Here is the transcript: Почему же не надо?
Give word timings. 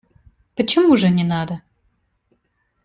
Почему 0.55 0.95
же 0.95 1.09
не 1.11 1.23
надо? 1.23 1.61